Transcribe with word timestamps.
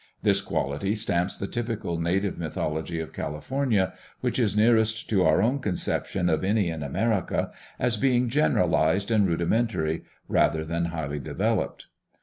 This 0.23 0.41
quality 0.41 0.95
stamps 0.95 1.37
the 1.37 1.45
typical 1.45 1.99
native 1.99 2.35
mythology 2.39 2.99
of 2.99 3.13
California, 3.13 3.93
which, 4.19 4.39
is 4.39 4.57
nearest 4.57 5.07
to 5.11 5.23
our 5.23 5.43
own 5.43 5.59
conceptions 5.59 6.27
of 6.31 6.43
any 6.43 6.69
in 6.69 6.81
America, 6.81 7.51
as 7.77 7.97
being 7.97 8.27
generalized 8.27 9.11
and 9.11 9.27
rudimentary 9.27 10.01
rather 10.27 10.65
than 10.65 10.85
highly 10.85 11.19
developed. 11.19 11.85